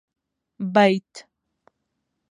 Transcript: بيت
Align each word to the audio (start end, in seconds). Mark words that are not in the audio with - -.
بيت 0.73 1.13